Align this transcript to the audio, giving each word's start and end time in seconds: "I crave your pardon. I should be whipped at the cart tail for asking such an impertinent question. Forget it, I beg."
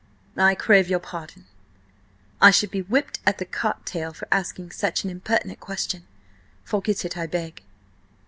"I 0.35 0.55
crave 0.55 0.87
your 0.89 0.97
pardon. 0.99 1.45
I 2.41 2.49
should 2.49 2.71
be 2.71 2.81
whipped 2.81 3.19
at 3.23 3.37
the 3.37 3.45
cart 3.45 3.85
tail 3.85 4.13
for 4.13 4.27
asking 4.31 4.71
such 4.71 5.03
an 5.03 5.11
impertinent 5.11 5.59
question. 5.59 6.07
Forget 6.65 7.05
it, 7.05 7.15
I 7.15 7.27
beg." 7.27 7.61